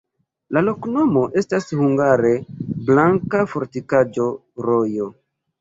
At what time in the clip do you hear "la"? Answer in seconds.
0.55-0.61